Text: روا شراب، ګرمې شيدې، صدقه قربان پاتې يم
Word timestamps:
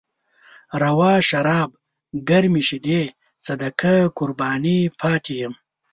روا 0.81 1.11
شراب، 1.29 1.69
ګرمې 2.29 2.61
شيدې، 2.67 3.01
صدقه 3.45 3.95
قربان 4.17 4.65
پاتې 4.99 5.33
يم 5.41 5.53